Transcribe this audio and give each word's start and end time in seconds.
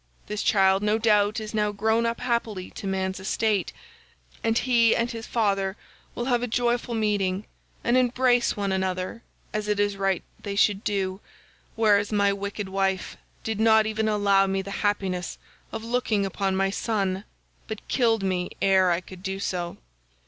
This 0.25 0.41
child 0.41 0.81
no 0.81 0.97
doubt 0.97 1.39
is 1.39 1.53
now 1.53 1.71
grown 1.71 2.07
up 2.07 2.21
happily 2.21 2.71
to 2.71 2.87
man's 2.87 3.19
estate,96 3.19 3.71
and 4.43 4.57
he 4.57 4.95
and 4.95 5.11
his 5.11 5.27
father 5.27 5.77
will 6.15 6.25
have 6.25 6.41
a 6.41 6.47
joyful 6.47 6.95
meeting 6.95 7.45
and 7.83 7.95
embrace 7.95 8.57
one 8.57 8.71
another 8.71 9.21
as 9.53 9.67
it 9.67 9.79
is 9.79 9.97
right 9.97 10.23
they 10.41 10.55
should 10.55 10.83
do, 10.83 11.19
whereas 11.75 12.11
my 12.11 12.33
wicked 12.33 12.67
wife 12.67 13.15
did 13.43 13.59
not 13.59 13.85
even 13.85 14.07
allow 14.07 14.47
me 14.47 14.63
the 14.63 14.71
happiness 14.81 15.37
of 15.71 15.83
looking 15.83 16.25
upon 16.25 16.55
my 16.55 16.71
son, 16.71 17.23
but 17.67 17.87
killed 17.87 18.23
me 18.23 18.49
ere 18.59 18.89
I 18.89 19.01
could 19.01 19.21
do 19.21 19.39
so. 19.39 19.77